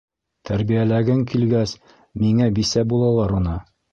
Тәрбиәләгең 0.49 1.19
килгәс, 1.33 1.75
миңә 2.23 2.49
бисә 2.57 2.87
булалар 2.95 3.39
уны! 3.41 3.57